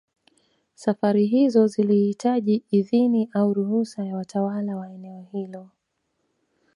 [0.75, 5.69] Safari hizo zilihitaji idhini au ruhusa ya watawala wa eneo hilo